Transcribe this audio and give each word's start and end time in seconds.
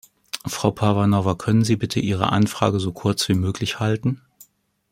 Frau 0.47 0.71
Parvanova, 0.71 1.35
können 1.35 1.63
Sie 1.63 1.75
bitte 1.75 1.99
Ihre 1.99 2.31
Anfrage 2.31 2.79
so 2.79 2.91
kurz 2.91 3.29
wie 3.29 3.35
möglich 3.35 3.79
halten? 3.79 4.19